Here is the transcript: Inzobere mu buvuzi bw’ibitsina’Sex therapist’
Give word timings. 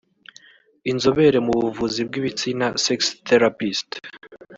Inzobere 0.91 1.37
mu 1.45 1.53
buvuzi 1.61 2.01
bw’ibitsina’Sex 2.07 2.99
therapist’ 3.27 3.89